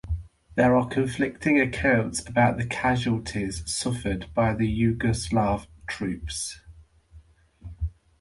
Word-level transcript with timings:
There 0.55 0.75
are 0.75 0.87
conflicting 0.87 1.61
accounts 1.61 2.27
about 2.27 2.57
the 2.57 2.65
casualties 2.65 3.61
suffered 3.71 4.25
by 4.33 4.55
the 4.55 4.65
Yugoslav 4.67 5.67
troops. 5.85 6.59